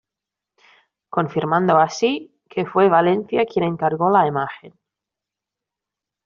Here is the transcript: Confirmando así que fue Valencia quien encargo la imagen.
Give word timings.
Confirmando 1.09 1.77
así 1.77 2.33
que 2.49 2.65
fue 2.65 2.89
Valencia 2.89 3.45
quien 3.45 3.65
encargo 3.65 4.09
la 4.09 4.25
imagen. 4.25 4.73